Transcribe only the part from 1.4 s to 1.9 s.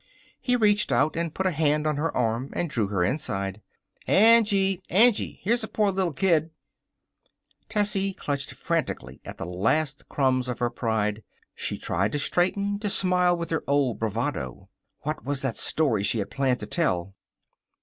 a hand